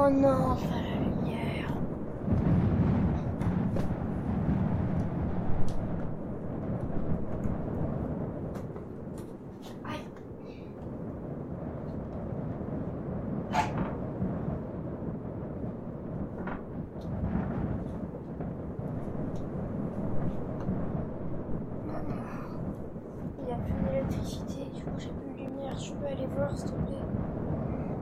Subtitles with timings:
[0.00, 1.72] Oh non, enfin la lumière.
[9.84, 9.98] Aïe.
[23.40, 25.76] Il n'y a plus d'électricité, du coup j'ai plus de lumière.
[25.78, 27.02] Je peux aller voir s'il te plaît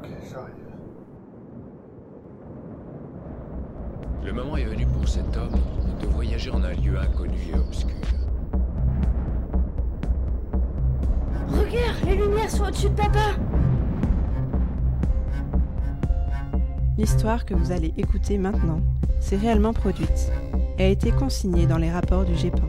[0.03, 0.53] Ok, j'arrive.
[4.77, 5.59] Venu pour cet homme
[6.03, 7.97] de voyager en un lieu inconnu et obscur.
[11.49, 13.37] Regarde, les lumières sont au-dessus de papa
[16.99, 18.81] L'histoire que vous allez écouter maintenant
[19.21, 20.31] s'est réellement produite
[20.79, 22.69] et a été consignée dans les rapports du GEPAN.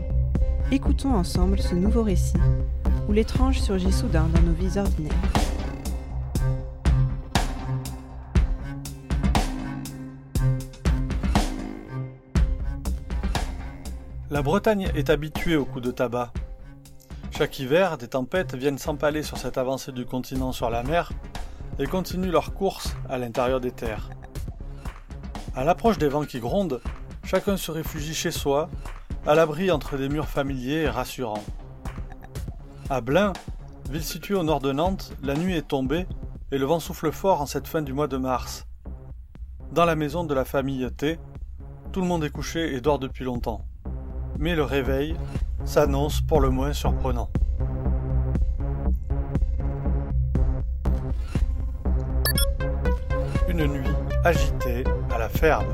[0.72, 2.38] Écoutons ensemble ce nouveau récit
[3.08, 5.47] où l'étrange surgit soudain dans nos vies ordinaires.
[14.38, 16.32] La Bretagne est habituée aux coups de tabac.
[17.32, 21.10] Chaque hiver, des tempêtes viennent s'empaler sur cette avancée du continent sur la mer
[21.80, 24.10] et continuent leur course à l'intérieur des terres.
[25.56, 26.80] À l'approche des vents qui grondent,
[27.24, 28.70] chacun se réfugie chez soi,
[29.26, 31.42] à l'abri entre des murs familiers et rassurants.
[32.90, 33.32] À Blain,
[33.90, 36.06] ville située au nord de Nantes, la nuit est tombée
[36.52, 38.68] et le vent souffle fort en cette fin du mois de mars.
[39.72, 41.18] Dans la maison de la famille T,
[41.90, 43.64] tout le monde est couché et dort depuis longtemps
[44.38, 45.16] mais le réveil
[45.64, 47.28] s'annonce pour le moins surprenant.
[53.48, 55.66] Une nuit agitée à la ferme.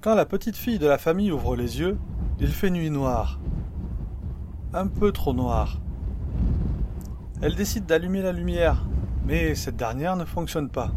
[0.00, 1.98] Quand la petite fille de la famille ouvre les yeux,
[2.38, 3.38] il fait nuit noire.
[4.72, 5.78] Un peu trop noire.
[7.42, 8.86] Elle décide d'allumer la lumière
[9.24, 10.92] mais cette dernière ne fonctionne pas.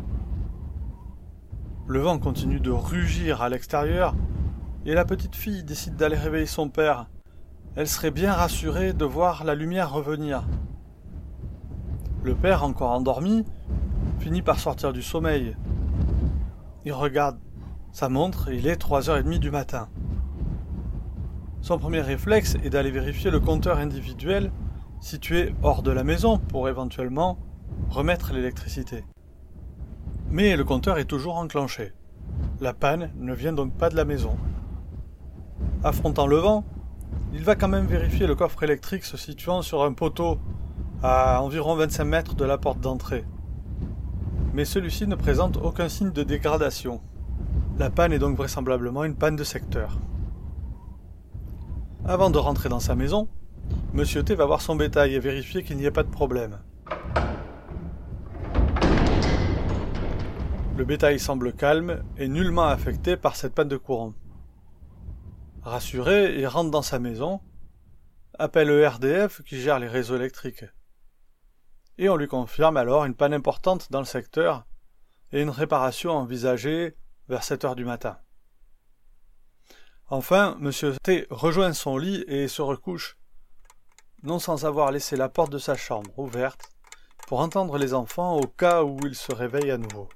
[1.85, 4.15] Le vent continue de rugir à l'extérieur
[4.85, 7.07] et la petite fille décide d'aller réveiller son père.
[7.75, 10.45] Elle serait bien rassurée de voir la lumière revenir.
[12.23, 13.43] Le père, encore endormi,
[14.19, 15.57] finit par sortir du sommeil.
[16.85, 17.37] Il regarde
[17.91, 19.89] sa montre, il est 3h30 du matin.
[21.61, 24.51] Son premier réflexe est d'aller vérifier le compteur individuel
[24.99, 27.37] situé hors de la maison pour éventuellement
[27.89, 29.03] remettre l'électricité.
[30.29, 31.93] Mais le compteur est toujours enclenché.
[32.59, 34.35] La panne ne vient donc pas de la maison.
[35.83, 36.63] Affrontant le vent,
[37.33, 40.39] il va quand même vérifier le coffre électrique se situant sur un poteau
[41.01, 43.25] à environ 25 mètres de la porte d'entrée.
[44.53, 47.01] Mais celui-ci ne présente aucun signe de dégradation.
[47.77, 49.97] La panne est donc vraisemblablement une panne de secteur.
[52.05, 53.27] Avant de rentrer dans sa maison,
[53.93, 56.57] Monsieur T va voir son bétail et vérifier qu'il n'y ait pas de problème.
[60.75, 64.15] Le bétail semble calme et nullement affecté par cette panne de courant.
[65.61, 67.41] Rassuré, il rentre dans sa maison,
[68.39, 70.65] appelle le RDF qui gère les réseaux électriques.
[71.99, 74.65] Et on lui confirme alors une panne importante dans le secteur
[75.31, 76.97] et une réparation envisagée
[77.29, 78.17] vers 7 heures du matin.
[80.09, 80.71] Enfin, M.
[81.03, 83.19] T rejoint son lit et se recouche,
[84.23, 86.71] non sans avoir laissé la porte de sa chambre ouverte
[87.27, 90.09] pour entendre les enfants au cas où ils se réveillent à nouveau.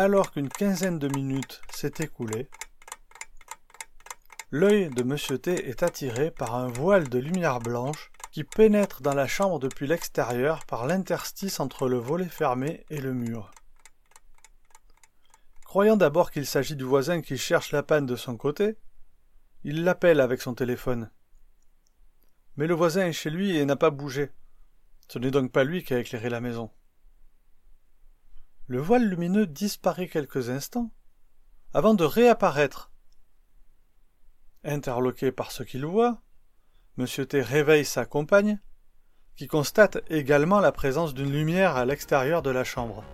[0.00, 2.48] Alors qu'une quinzaine de minutes s'est écoulée,
[4.52, 5.38] l'œil de M.
[5.40, 9.88] T est attiré par un voile de lumière blanche qui pénètre dans la chambre depuis
[9.88, 13.50] l'extérieur par l'interstice entre le volet fermé et le mur.
[15.64, 18.78] Croyant d'abord qu'il s'agit du voisin qui cherche la panne de son côté,
[19.64, 21.10] il l'appelle avec son téléphone.
[22.56, 24.30] Mais le voisin est chez lui et n'a pas bougé.
[25.08, 26.70] Ce n'est donc pas lui qui a éclairé la maison.
[28.70, 30.90] Le voile lumineux disparaît quelques instants,
[31.72, 32.92] avant de réapparaître.
[34.62, 36.20] Interloqué par ce qu'il voit,
[36.98, 37.06] M.
[37.06, 38.60] T réveille sa compagne,
[39.36, 43.04] qui constate également la présence d'une lumière à l'extérieur de la chambre.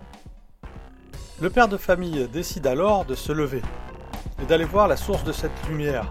[1.41, 3.62] Le père de famille décide alors de se lever
[4.43, 6.11] et d'aller voir la source de cette lumière.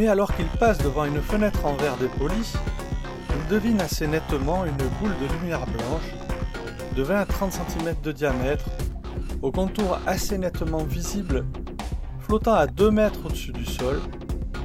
[0.00, 2.54] Mais alors qu'il passe devant une fenêtre en verre de police,
[3.36, 6.14] il devine assez nettement une boule de lumière blanche
[6.96, 8.64] de 20 à 30 cm de diamètre
[9.42, 11.44] au contour assez nettement visible,
[12.18, 14.00] flottant à 2 mètres au-dessus du sol,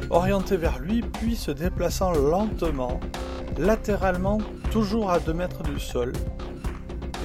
[0.09, 3.01] orienté vers lui puis se déplaçant lentement,
[3.57, 4.37] latéralement,
[4.71, 6.13] toujours à 2 mètres du sol,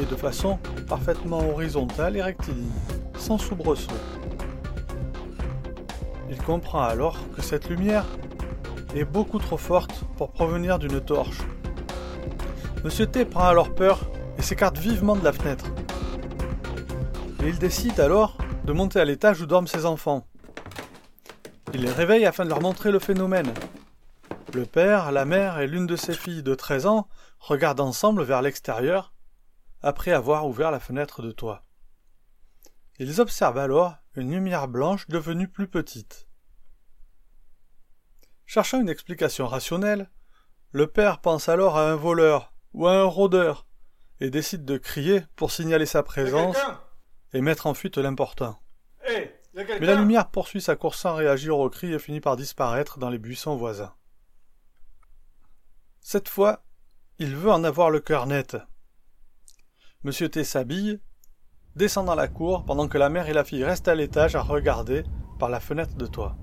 [0.03, 0.59] et de façon
[0.89, 2.73] parfaitement horizontale et rectiligne,
[3.17, 3.87] sans soubresaut.
[6.31, 8.07] Il comprend alors que cette lumière
[8.95, 11.39] est beaucoup trop forte pour provenir d'une torche.
[12.85, 14.01] Monsieur T prend alors peur
[14.39, 15.67] et s'écarte vivement de la fenêtre.
[17.43, 20.27] Et il décide alors de monter à l'étage où dorment ses enfants.
[21.75, 23.53] Il les réveille afin de leur montrer le phénomène.
[24.55, 28.43] Le père, la mère et l'une de ses filles de 13 ans regardent ensemble vers
[28.43, 29.13] l'extérieur
[29.83, 31.65] après avoir ouvert la fenêtre de toit.
[32.99, 36.27] Ils observent alors une lumière blanche devenue plus petite.
[38.47, 40.11] Cherchant une explication rationnelle,
[40.73, 43.67] le père pense alors à un voleur ou à un rôdeur
[44.21, 46.57] et décide de crier pour signaler sa présence
[47.33, 48.61] et mettre en fuite l'important.
[49.55, 53.11] Mais la lumière poursuit sa course sans réagir au cri et finit par disparaître dans
[53.11, 53.95] les buissons voisins.
[56.01, 56.65] Cette fois,
[57.19, 58.57] il veut en avoir le cœur net.
[60.03, 61.01] Monsieur T s'habille,
[61.77, 64.43] descend dans la cour pendant que la mère et la fille restent à l'étage à
[64.43, 65.05] regarder
[65.39, 66.37] par la fenêtre de toit.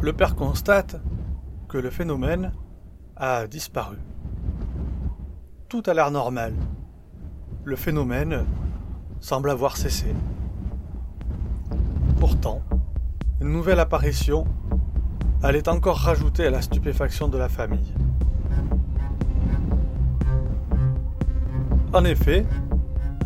[0.00, 1.00] Le père constate
[1.68, 2.52] que le phénomène
[3.16, 3.96] a disparu.
[5.68, 6.54] Tout a l'air normal.
[7.64, 8.44] Le phénomène
[9.20, 10.14] semble avoir cessé.
[12.20, 12.62] Pourtant,
[13.40, 14.46] une nouvelle apparition
[15.42, 17.92] allait encore rajouter à la stupéfaction de la famille.
[21.92, 22.44] En effet,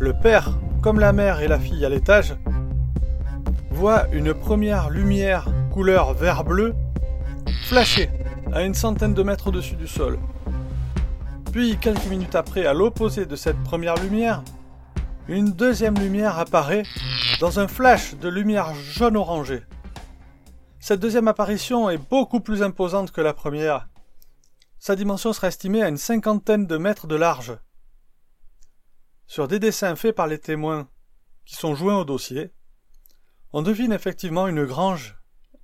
[0.03, 0.49] le père,
[0.81, 2.35] comme la mère et la fille à l'étage,
[3.71, 6.75] voient une première lumière couleur vert-bleu
[7.63, 8.09] flasher
[8.51, 10.19] à une centaine de mètres au-dessus du sol.
[11.53, 14.43] Puis, quelques minutes après, à l'opposé de cette première lumière,
[15.29, 16.83] une deuxième lumière apparaît
[17.39, 19.63] dans un flash de lumière jaune orangée.
[20.81, 23.87] Cette deuxième apparition est beaucoup plus imposante que la première.
[24.79, 27.57] Sa dimension sera estimée à une cinquantaine de mètres de large.
[29.27, 30.89] Sur des dessins faits par les témoins
[31.45, 32.51] qui sont joints au dossier,
[33.51, 35.17] on devine effectivement une grange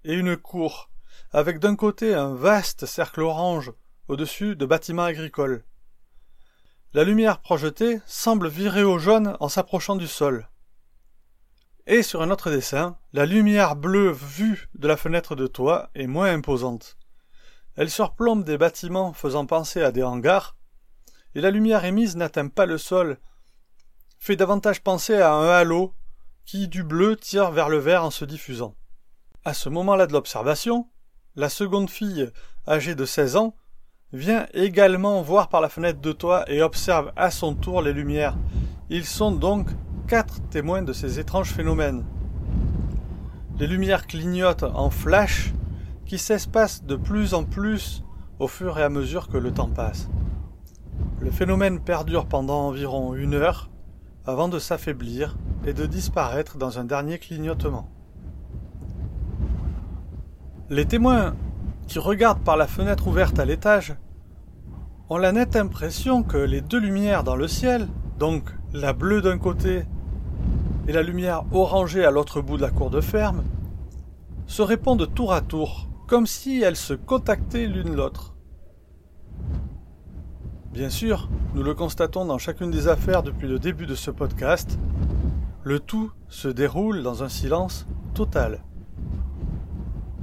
[0.03, 0.89] et une cour,
[1.31, 3.71] avec d'un côté un vaste cercle orange
[4.07, 5.63] au-dessus de bâtiments agricoles.
[6.93, 10.49] La lumière projetée semble virer au jaune en s'approchant du sol.
[11.85, 16.07] Et sur un autre dessin, la lumière bleue vue de la fenêtre de toit est
[16.07, 16.97] moins imposante.
[17.75, 20.55] Elle surplombe des bâtiments faisant penser à des hangars,
[21.35, 23.19] et la lumière émise n'atteint pas le sol,
[24.19, 25.93] fait davantage penser à un halo
[26.45, 28.75] qui du bleu tire vers le vert en se diffusant.
[29.45, 30.87] À ce moment-là de l'observation,
[31.35, 32.29] la seconde fille,
[32.67, 33.55] âgée de 16 ans,
[34.11, 38.37] vient également voir par la fenêtre de toit et observe à son tour les lumières.
[38.89, 39.69] Ils sont donc
[40.07, 42.03] quatre témoins de ces étranges phénomènes.
[43.57, 45.53] Les lumières clignotent en flash
[46.05, 48.03] qui s'espacent de plus en plus
[48.39, 50.09] au fur et à mesure que le temps passe.
[51.21, 53.69] Le phénomène perdure pendant environ une heure
[54.25, 57.89] avant de s'affaiblir et de disparaître dans un dernier clignotement.
[60.69, 61.35] Les témoins
[61.87, 63.95] qui regardent par la fenêtre ouverte à l'étage
[65.09, 67.87] ont la nette impression que les deux lumières dans le ciel,
[68.19, 68.43] donc
[68.73, 69.85] la bleue d'un côté
[70.87, 73.43] et la lumière orangée à l'autre bout de la cour de ferme,
[74.45, 78.35] se répondent tour à tour, comme si elles se contactaient l'une l'autre.
[80.73, 84.77] Bien sûr, nous le constatons dans chacune des affaires depuis le début de ce podcast,
[85.63, 88.63] le tout se déroule dans un silence total.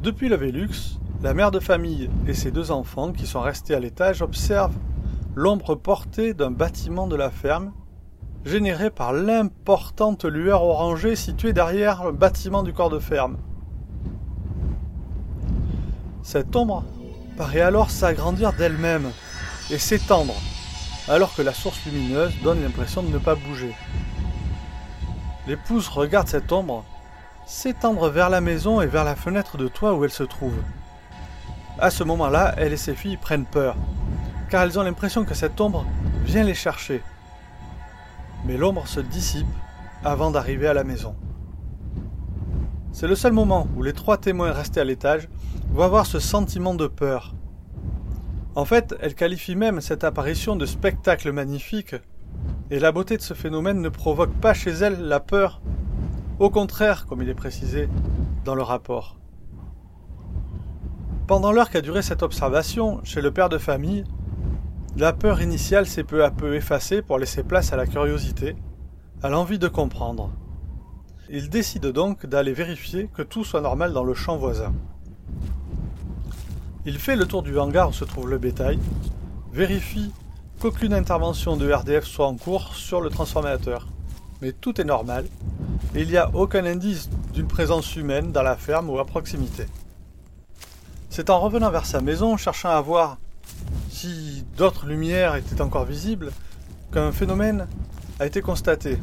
[0.04, 3.80] Depuis le Vélux, la mère de famille et ses deux enfants qui sont restés à
[3.80, 4.78] l'étage observent
[5.34, 7.72] l'ombre portée d'un bâtiment de la ferme,
[8.44, 13.36] générée par l'importante lueur orangée située derrière le bâtiment du corps de ferme.
[16.22, 16.84] Cette ombre
[17.36, 19.10] paraît alors s'agrandir d'elle-même
[19.70, 20.34] et s'étendre,
[21.08, 23.74] alors que la source lumineuse donne l'impression de ne pas bouger.
[25.46, 26.84] L'épouse regarde cette ombre
[27.46, 30.56] s'étendre vers la maison et vers la fenêtre de toit où elle se trouve.
[31.78, 33.76] À ce moment-là, elle et ses filles prennent peur,
[34.50, 35.86] car elles ont l'impression que cette ombre
[36.24, 37.02] vient les chercher.
[38.44, 39.46] Mais l'ombre se dissipe
[40.04, 41.14] avant d'arriver à la maison.
[42.92, 45.28] C'est le seul moment où les trois témoins restés à l'étage
[45.70, 47.34] vont avoir ce sentiment de peur.
[48.56, 51.94] En fait, elle qualifie même cette apparition de spectacle magnifique,
[52.70, 55.60] et la beauté de ce phénomène ne provoque pas chez elle la peur,
[56.38, 57.86] au contraire, comme il est précisé
[58.46, 59.18] dans le rapport.
[61.26, 64.04] Pendant l'heure qu'a duré cette observation, chez le père de famille,
[64.96, 68.56] la peur initiale s'est peu à peu effacée pour laisser place à la curiosité,
[69.22, 70.32] a l'envie de comprendre.
[71.28, 74.72] Il décide donc d'aller vérifier que tout soit normal dans le champ voisin.
[76.88, 78.78] Il fait le tour du hangar où se trouve le bétail,
[79.52, 80.12] vérifie
[80.60, 83.88] qu'aucune intervention de RDF soit en cours sur le transformateur.
[84.40, 85.26] Mais tout est normal,
[85.96, 89.66] et il n'y a aucun indice d'une présence humaine dans la ferme ou à proximité.
[91.10, 93.18] C'est en revenant vers sa maison, cherchant à voir
[93.90, 96.30] si d'autres lumières étaient encore visibles,
[96.92, 97.66] qu'un phénomène
[98.20, 98.98] a été constaté.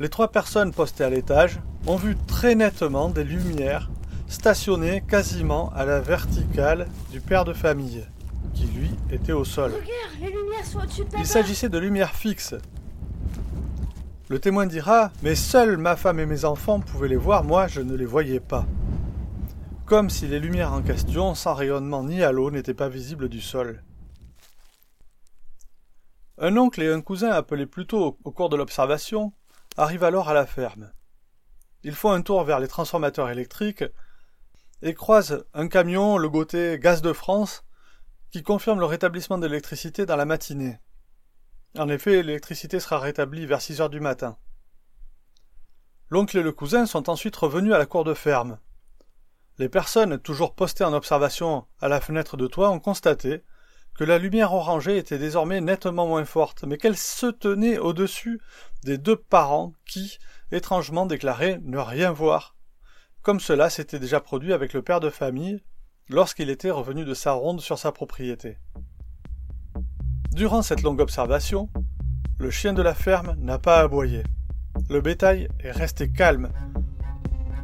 [0.00, 3.88] Les trois personnes postées à l'étage ont vu très nettement des lumières
[4.28, 8.06] stationnées quasiment à la verticale du père de famille,
[8.54, 9.72] qui lui était au sol.
[11.18, 12.54] Il s'agissait de lumières fixes.
[14.28, 17.80] Le témoin dira Mais seule ma femme et mes enfants pouvaient les voir, moi je
[17.80, 18.66] ne les voyais pas.
[19.86, 23.82] Comme si les lumières en question, sans rayonnement ni halo, n'étaient pas visibles du sol.
[26.36, 29.32] Un oncle et un cousin appelés plus tôt au cours de l'observation
[29.76, 30.92] arrivent alors à la ferme.
[31.84, 33.84] Ils font un tour vers les transformateurs électriques
[34.82, 37.64] et croisent un camion logoté Gaz de France
[38.30, 40.78] qui confirme le rétablissement de l'électricité dans la matinée.
[41.76, 44.36] En effet, l'électricité sera rétablie vers 6 heures du matin.
[46.10, 48.58] L'oncle et le cousin sont ensuite revenus à la cour de ferme.
[49.58, 53.42] Les personnes toujours postées en observation à la fenêtre de toit ont constaté
[53.96, 58.40] que la lumière orangée était désormais nettement moins forte, mais qu'elle se tenait au-dessus
[58.84, 60.18] des deux parents qui,
[60.52, 62.54] étrangement, déclaraient ne rien voir,
[63.28, 65.62] comme cela s'était déjà produit avec le père de famille
[66.08, 68.56] lorsqu'il était revenu de sa ronde sur sa propriété.
[70.32, 71.68] Durant cette longue observation,
[72.38, 74.22] le chien de la ferme n'a pas aboyé.
[74.88, 76.48] Le bétail est resté calme,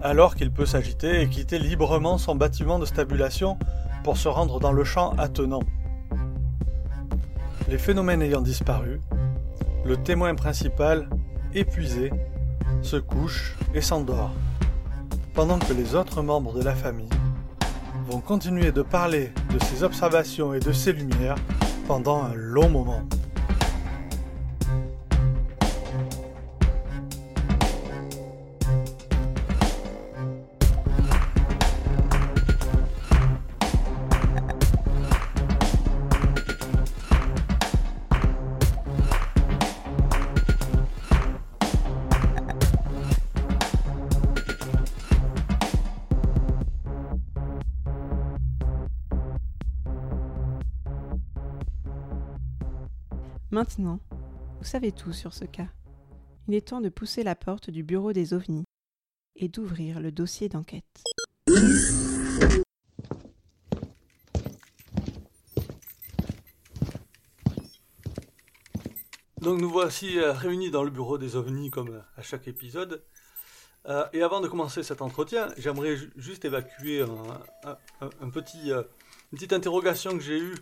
[0.02, 3.59] alors qu'il peut s'agiter et quitter librement son bâtiment de stabulation
[4.02, 5.62] pour se rendre dans le champ attenant.
[7.71, 9.00] Les phénomènes ayant disparu,
[9.87, 11.09] le témoin principal,
[11.54, 12.12] épuisé,
[12.83, 14.35] se couche et s'endort,
[15.34, 17.08] pendant que les autres membres de la famille
[18.08, 21.36] vont continuer de parler de ces observations et de ces lumières
[21.86, 23.02] pendant un long moment.
[53.54, 54.00] Maintenant,
[54.58, 55.68] vous savez tout sur ce cas.
[56.49, 58.64] Il est temps de pousser la porte du bureau des ovnis
[59.37, 60.82] et d'ouvrir le dossier d'enquête.
[69.40, 73.04] Donc nous voici euh, réunis dans le bureau des ovnis comme euh, à chaque épisode.
[73.87, 77.02] Euh, et avant de commencer cet entretien, j'aimerais ju- juste évacuer
[78.20, 78.84] un, petit, une
[79.30, 80.56] petite interrogation que j'ai eue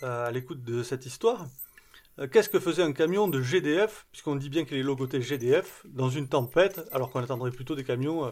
[0.00, 1.46] à l'écoute de cette histoire.
[2.18, 5.82] Euh, Qu'est-ce que faisait un camion de GDF, puisqu'on dit bien qu'il est logoté GDF,
[5.86, 8.30] dans une tempête, alors qu'on attendrait plutôt des camions euh,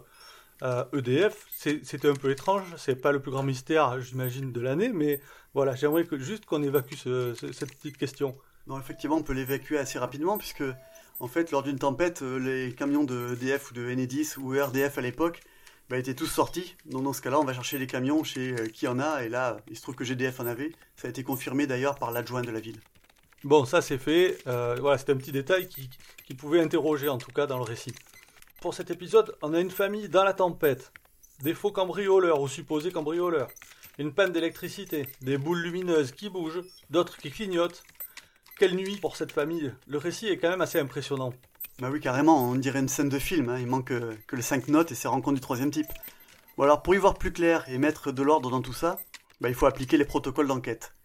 [0.63, 4.61] euh, EDF C'est- C'était un peu étrange, c'est pas le plus grand mystère, j'imagine, de
[4.61, 5.21] l'année, mais
[5.55, 8.37] voilà, j'aimerais juste qu'on évacue ce- ce- cette petite question.
[8.67, 10.65] Non, effectivement, on peut l'évacuer assez rapidement puisque,
[11.21, 14.99] en fait, lors d'une tempête, euh, les camions de EDF ou de Enedis ou RDF
[14.99, 15.41] à l'époque
[15.89, 16.75] bah, étaient tous sortis.
[16.87, 19.23] Donc, dans ce cas-là, on va chercher les camions chez euh, qui en a.
[19.25, 20.73] Et là, il se trouve que GDF en avait.
[20.97, 22.81] Ça a été confirmé d'ailleurs par l'adjoint de la ville.
[23.47, 24.39] Bon, ça c'est fait.
[24.49, 25.89] Euh, voilà, c'était un petit détail qui,
[26.27, 27.95] qui pouvait interroger en tout cas dans le récit.
[28.61, 30.91] Pour cet épisode, on a une famille dans la tempête,
[31.45, 33.47] des faux cambrioleurs ou supposés cambrioleurs,
[33.99, 37.85] une panne d'électricité, des boules lumineuses qui bougent, d'autres qui clignotent.
[38.59, 41.33] Quelle nuit pour cette famille Le récit est quand même assez impressionnant.
[41.79, 43.49] Bah oui, carrément, on dirait une scène de film.
[43.49, 43.61] hein.
[43.61, 45.87] Il manque euh, que les 5 notes et ses rencontres du troisième type.
[46.57, 48.99] Bon, alors, pour y voir plus clair et mettre de l'ordre dans tout ça,
[49.41, 50.96] bah, il faut appliquer les protocoles d'enquête.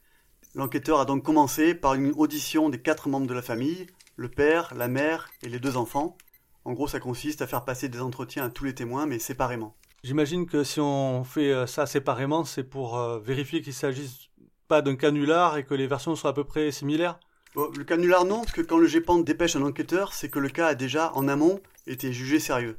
[0.53, 4.73] L'enquêteur a donc commencé par une audition des quatre membres de la famille, le père,
[4.75, 6.17] la mère et les deux enfants.
[6.65, 9.75] En gros, ça consiste à faire passer des entretiens à tous les témoins, mais séparément.
[10.03, 14.29] J'imagine que si on fait euh, ça séparément, c'est pour euh, vérifier qu'il s'agisse
[14.67, 17.17] pas d'un canular et que les versions soient à peu près similaires.
[17.55, 20.49] Bon, le canular non, parce que quand le GEPAN dépêche un enquêteur, c'est que le
[20.49, 22.77] cas a déjà, en amont, été jugé sérieux.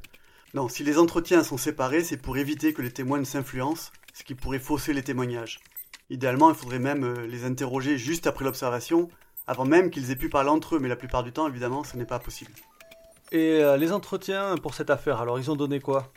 [0.53, 4.23] Non, si les entretiens sont séparés, c'est pour éviter que les témoins ne s'influencent, ce
[4.23, 5.59] qui pourrait fausser les témoignages.
[6.09, 9.09] Idéalement, il faudrait même euh, les interroger juste après l'observation,
[9.47, 11.97] avant même qu'ils aient pu parler entre eux, mais la plupart du temps, évidemment, ce
[11.97, 12.51] n'est pas possible.
[13.31, 16.11] Et euh, les entretiens pour cette affaire, alors ils ont donné quoi?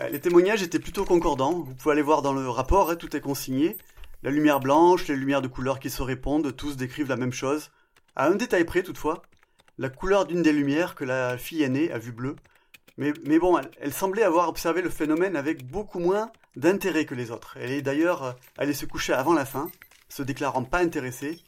[0.00, 3.14] Euh, Les témoignages étaient plutôt concordants, vous pouvez aller voir dans le rapport, hein, tout
[3.16, 3.76] est consigné.
[4.22, 7.70] La lumière blanche, les lumières de couleur qui se répondent, tous décrivent la même chose.
[8.14, 9.22] À un détail près toutefois,
[9.78, 12.36] la couleur d'une des lumières que la fille aînée a vue bleue.
[12.96, 17.14] Mais, mais bon, elle, elle, semblait avoir observé le phénomène avec beaucoup moins d'intérêt que
[17.14, 17.56] les autres.
[17.60, 19.70] Elle est d'ailleurs euh, allée se coucher avant la fin,
[20.08, 21.40] se déclarant pas intéressée.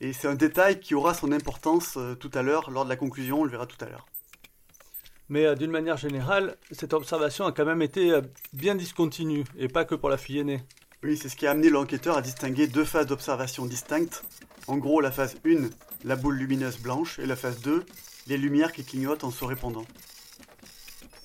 [0.00, 2.96] Et c'est un détail qui aura son importance euh, tout à l'heure, lors de la
[2.96, 4.06] conclusion, on le verra tout à l'heure.
[5.28, 8.20] Mais euh, d'une manière générale, cette observation a quand même été
[8.52, 10.62] bien discontinue, et pas que pour la fille aînée.
[11.02, 14.24] Oui, c'est ce qui a amené l'enquêteur à distinguer deux phases d'observation distinctes.
[14.66, 15.68] En gros, la phase 1,
[16.04, 17.84] la boule lumineuse blanche, et la phase 2,
[18.26, 19.84] les lumières qui clignotent en se répondant.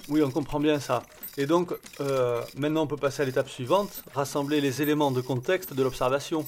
[0.10, 1.04] Oui, on comprend bien ça.
[1.38, 5.74] Et donc, euh, maintenant on peut passer à l'étape suivante, rassembler les éléments de contexte
[5.74, 6.46] de l'observation.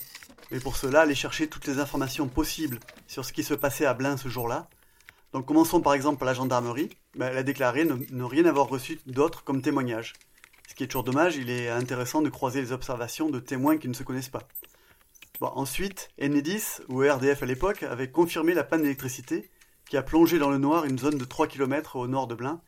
[0.51, 3.93] Et pour cela, aller chercher toutes les informations possibles sur ce qui se passait à
[3.93, 4.67] Blain ce jour-là.
[5.31, 6.89] Donc commençons par exemple par la gendarmerie.
[7.15, 10.13] Ben, elle a déclaré ne, rien avoir reçu d'autre comme témoignage.
[10.67, 13.87] Ce qui est toujours dommage, il est intéressant de croiser les observations de témoins qui
[13.87, 14.47] ne se connaissent pas.
[15.41, 19.49] Ensuite, Enedis, ou RDF à l'époque, avait confirmé la panne d'électricité
[19.89, 22.61] qui a plongé dans le noir une zone de 3 km au nord de Blain,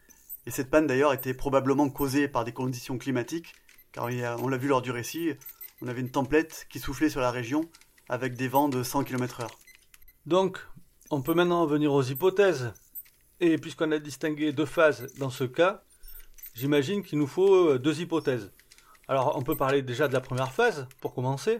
[0.45, 3.53] et cette panne d'ailleurs était probablement causée par des conditions climatiques,
[3.91, 4.09] car
[4.39, 5.33] on l'a vu lors du récit,
[5.81, 7.69] on avait une tempête qui soufflait sur la région
[8.09, 9.47] avec des vents de 100 km/h.
[10.25, 10.59] Donc,
[11.11, 12.73] on peut maintenant venir aux hypothèses.
[13.39, 15.83] Et puisqu'on a distingué deux phases dans ce cas,
[16.53, 18.51] j'imagine qu'il nous faut deux hypothèses.
[19.07, 21.59] Alors, on peut parler déjà de la première phase, pour commencer.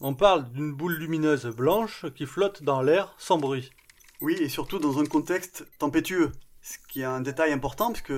[0.00, 3.70] On parle d'une boule lumineuse blanche qui flotte dans l'air sans bruit.
[4.20, 6.32] Oui, et surtout dans un contexte tempétueux,
[6.64, 8.14] ce qui est un détail important puisque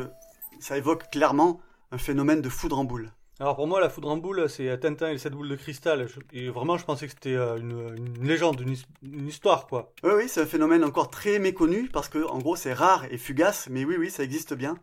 [0.61, 1.61] ça évoque clairement
[1.91, 3.12] un phénomène de foudre en boule.
[3.38, 6.07] Alors pour moi, la foudre en boule, c'est Tintin et cette boule de cristal.
[6.33, 9.93] Et vraiment, je pensais que c'était une, une, légende, une, une, histoire, quoi.
[10.03, 13.19] Oui, oui, c'est un phénomène encore très méconnu parce que, en gros, c'est rare et
[13.19, 14.79] fugace, mais oui, oui, ça existe bien.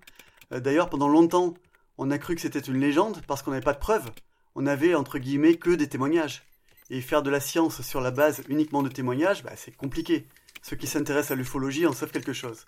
[0.51, 1.55] Euh, D'ailleurs, pendant longtemps,
[1.97, 4.11] on a cru que c'était une légende parce qu'on n'avait pas de preuves.
[4.53, 6.43] On avait, entre guillemets, que des témoignages.
[6.91, 10.27] Et faire de la science sur la base uniquement de témoignages, bah, c'est compliqué.
[10.61, 12.65] Ceux qui s'intéressent à l'ufologie en savent quelque chose.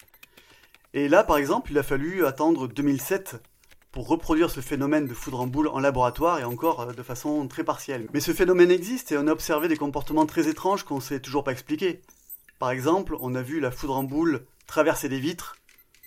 [0.95, 3.35] Et là, par exemple, il a fallu attendre 2007
[3.91, 7.65] pour reproduire ce phénomène de foudre en boule en laboratoire et encore de façon très
[7.65, 8.07] partielle.
[8.13, 11.19] Mais ce phénomène existe et on a observé des comportements très étranges qu'on ne sait
[11.19, 12.01] toujours pas expliquer.
[12.59, 15.57] Par exemple, on a vu la foudre en boule traverser des vitres,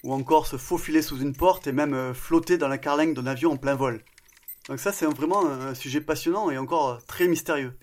[0.05, 3.53] ou encore se faufiler sous une porte et même flotter dans la carlingue d'un avion
[3.53, 4.03] en plein vol.
[4.71, 7.77] Donc ça c'est vraiment un sujet passionnant et encore très mystérieux.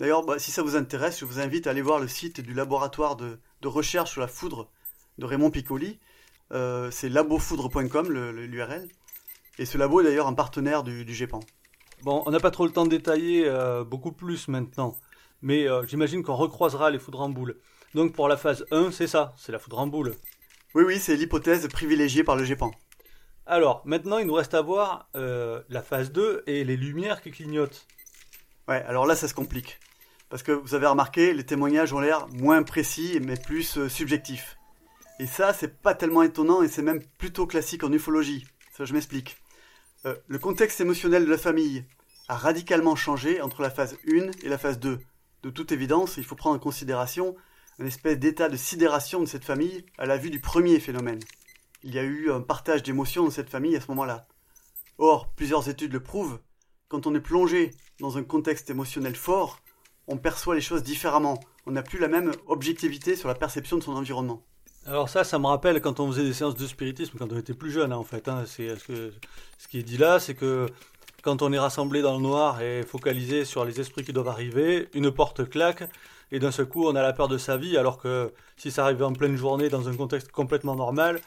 [0.00, 2.52] D'ailleurs, bah, si ça vous intéresse, je vous invite à aller voir le site du
[2.52, 4.68] laboratoire de recherche sur la foudre
[5.18, 6.00] de Raymond Piccoli.
[6.52, 8.88] Euh, c'est labofoudre.com l'URL.
[9.58, 11.40] Et ce labo est d'ailleurs un partenaire du, du GEPAN.
[12.02, 14.96] Bon, on n'a pas trop le temps de détailler euh, beaucoup plus maintenant,
[15.40, 17.56] mais euh, j'imagine qu'on recroisera les foudres en boule.
[17.94, 20.14] Donc pour la phase 1, c'est ça, c'est la foudre en boule.
[20.74, 22.72] Oui, oui, c'est l'hypothèse privilégiée par le GEPAN.
[23.44, 27.86] Alors, maintenant, il nous reste à voir la phase 2 et les lumières qui clignotent.
[28.68, 29.78] Ouais, alors là, ça se complique.
[30.30, 34.56] Parce que vous avez remarqué, les témoignages ont l'air moins précis, mais plus subjectifs.
[35.18, 38.46] Et ça, c'est pas tellement étonnant et c'est même plutôt classique en ufologie.
[38.76, 39.36] Ça, je m'explique.
[40.04, 41.84] Euh, le contexte émotionnel de la famille
[42.28, 45.00] a radicalement changé entre la phase 1 et la phase 2.
[45.42, 47.36] De toute évidence, il faut prendre en considération
[47.78, 51.20] un espèce d'état de sidération de cette famille à la vue du premier phénomène.
[51.82, 54.26] Il y a eu un partage d'émotions dans cette famille à ce moment-là.
[54.98, 56.40] Or, plusieurs études le prouvent,
[56.88, 59.60] quand on est plongé dans un contexte émotionnel fort,
[60.06, 61.40] on perçoit les choses différemment.
[61.66, 64.44] On n'a plus la même objectivité sur la perception de son environnement.
[64.84, 67.54] Alors ça, ça me rappelle quand on faisait des séances de spiritisme quand on était
[67.54, 68.26] plus jeune, hein, en fait.
[68.28, 68.44] Hein.
[68.46, 69.12] C'est ce, que,
[69.70, 70.66] qui est dit là, c'est que
[71.22, 74.88] quand on est rassemblé dans le noir et focalisé sur les esprits qui doivent arriver,
[74.92, 75.84] une porte claque
[76.32, 78.84] et d'un seul coup on a la peur de sa vie, alors que si ça
[78.84, 81.20] arrivait en pleine journée dans un contexte complètement normal,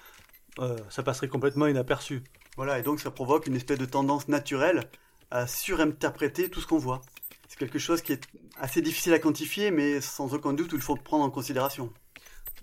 [0.60, 2.24] euh, ça passerait complètement inaperçu.
[2.58, 4.90] Voilà, et donc ça provoque une espèce de tendance naturelle
[5.32, 7.02] à surinterpréter tout ce qu'on voit.
[7.48, 8.28] C'est quelque chose qui est
[8.60, 11.94] assez difficile à quantifier, mais sans aucun doute il faut le prendre en considération.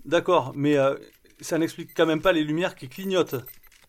[0.05, 0.95] D'accord, mais euh,
[1.39, 3.35] ça n'explique quand même pas les lumières qui clignotent.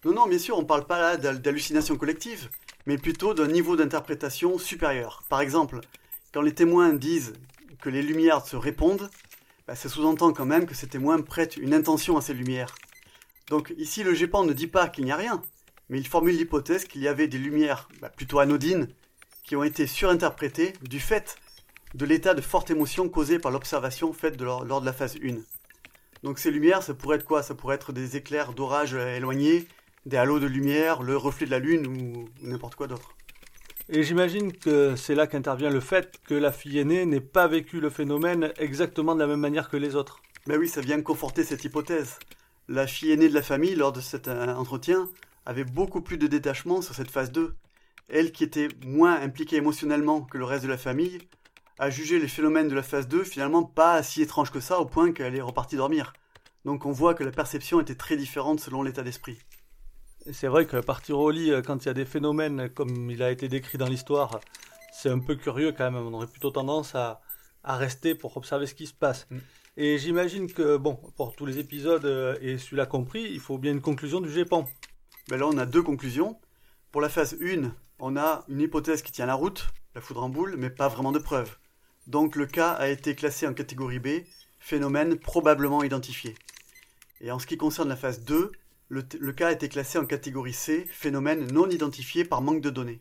[0.04, 2.50] Non, non, bien sûr, on ne parle pas là d'hallucination collective,
[2.86, 5.24] mais plutôt d'un niveau d'interprétation supérieur.
[5.28, 5.80] Par exemple,
[6.32, 7.32] quand les témoins disent
[7.80, 9.10] que les lumières se répondent,
[9.66, 12.74] bah, ça sous-entend quand même que ces témoins prêtent une intention à ces lumières.
[13.48, 15.42] Donc ici, le GEPAN ne dit pas qu'il n'y a rien,
[15.88, 18.88] mais il formule l'hypothèse qu'il y avait des lumières bah, plutôt anodines
[19.42, 21.36] qui ont été surinterprétées du fait
[21.94, 25.36] de l'état de forte émotion causé par l'observation faite lors, lors de la phase 1.
[26.24, 27.42] Donc ces lumières, ça pourrait être quoi?
[27.42, 29.68] Ça pourrait être des éclairs d'orage éloignés,
[30.06, 33.14] des halos de lumière, le reflet de la lune ou n'importe quoi d'autre.
[33.90, 37.78] Et j'imagine que c'est là qu'intervient le fait que la fille aînée n'ait pas vécu
[37.78, 40.22] le phénomène exactement de la même manière que les autres.
[40.46, 42.18] Ben oui, ça vient conforter cette hypothèse.
[42.68, 45.10] La fille aînée de la famille, lors de cet entretien,
[45.44, 47.54] avait beaucoup plus de détachement sur cette phase 2.
[48.08, 51.18] Elle, qui était moins impliquée émotionnellement que le reste de la famille,
[51.78, 54.86] a jugé les phénomènes de la phase 2 finalement pas si étranges que ça au
[54.86, 56.12] point qu'elle est repartie dormir.
[56.64, 59.38] Donc on voit que la perception était très différente selon l'état d'esprit.
[60.32, 63.22] C'est vrai que partir au lit euh, quand il y a des phénomènes comme il
[63.22, 64.40] a été décrit dans l'histoire,
[64.92, 66.06] c'est un peu curieux quand même.
[66.06, 67.20] On aurait plutôt tendance à,
[67.62, 69.26] à rester pour observer ce qui se passe.
[69.30, 69.38] Mm.
[69.76, 73.72] Et j'imagine que, bon, pour tous les épisodes, euh, et celui-là compris, il faut bien
[73.72, 74.68] une conclusion du GEPAN.
[75.28, 76.38] Ben là, on a deux conclusions.
[76.92, 80.28] Pour la phase 1, on a une hypothèse qui tient la route, la foudre en
[80.28, 81.56] boule, mais pas vraiment de preuves.
[82.06, 84.08] Donc le cas a été classé en catégorie B,
[84.58, 86.34] phénomène probablement identifié.
[87.20, 88.52] Et en ce qui concerne la phase 2,
[88.88, 92.70] le, le cas a été classé en catégorie C, phénomène non identifié par manque de
[92.70, 93.00] données.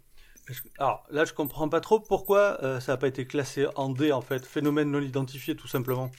[0.78, 4.12] Alors là, je comprends pas trop pourquoi euh, ça n'a pas été classé en D
[4.12, 6.12] en fait, phénomène non identifié tout simplement.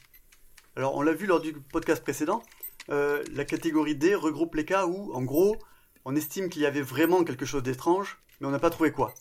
[0.76, 2.42] Alors on l'a vu lors du podcast précédent,
[2.90, 5.56] euh, la catégorie D regroupe les cas où, en gros,
[6.04, 9.14] on estime qu'il y avait vraiment quelque chose d'étrange, mais on n'a pas trouvé quoi.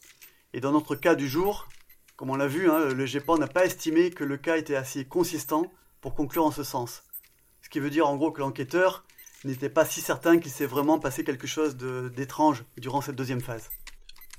[0.53, 1.67] Et dans notre cas du jour,
[2.15, 5.05] comme on l'a vu, hein, le GEPAN n'a pas estimé que le cas était assez
[5.05, 5.65] consistant
[6.01, 7.03] pour conclure en ce sens.
[7.61, 9.05] Ce qui veut dire en gros que l'enquêteur
[9.43, 13.69] n'était pas si certain qu'il s'est vraiment passé quelque chose d'étrange durant cette deuxième phase.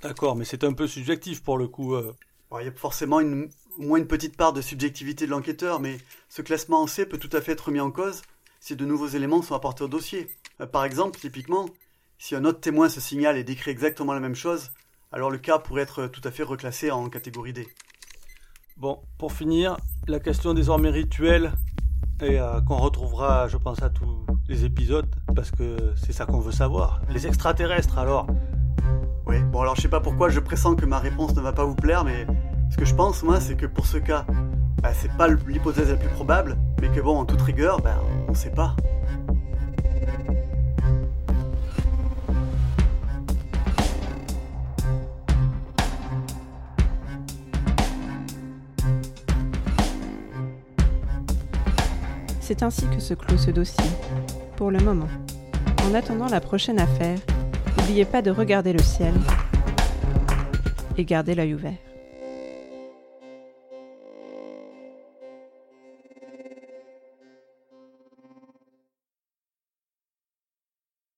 [0.03, 1.95] D'accord, mais c'est un peu subjectif pour le coup.
[1.95, 2.13] euh.
[2.61, 5.99] Il y a forcément une- au moins une petite part de subjectivité de l'enquêteur, mais
[6.29, 8.23] ce classement en C peut tout à fait être mis en cause
[8.61, 10.29] si de nouveaux éléments sont apportés au dossier.
[10.61, 11.69] Euh, Par exemple, typiquement,
[12.19, 14.71] si un autre témoin se signale et décrit exactement la même chose,
[15.15, 17.69] alors le cas pourrait être tout à fait reclassé en catégorie D.
[18.77, 19.77] Bon, pour finir,
[20.09, 21.53] la question désormais rituelle,
[22.21, 26.41] et euh, qu'on retrouvera, je pense, à tous les épisodes, parce que c'est ça qu'on
[26.41, 27.01] veut savoir.
[27.11, 28.27] Les extraterrestres alors
[29.27, 31.65] Oui, bon alors je sais pas pourquoi je pressens que ma réponse ne va pas
[31.65, 32.27] vous plaire, mais
[32.73, 34.27] ce que je pense moi c'est que pour ce cas,
[34.83, 37.97] bah, c'est pas l'hypothèse la plus probable, mais que bon, en toute rigueur, ben
[38.27, 38.75] on sait pas.
[52.47, 53.91] C'est ainsi que se clôt ce dossier,
[54.57, 55.09] pour le moment.
[55.83, 57.19] En attendant la prochaine affaire,
[57.79, 59.15] n'oubliez pas de regarder le ciel
[60.99, 61.84] et garder l'œil ouvert.